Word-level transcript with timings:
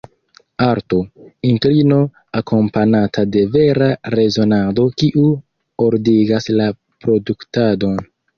Arto: 0.67 1.01
inklino 1.49 1.99
akompanata 2.41 3.25
de 3.35 3.43
vera 3.57 3.91
rezonado 4.15 4.87
kiu 5.03 5.27
ordigas 5.91 6.51
la 6.63 6.71
produktadon. 7.07 7.97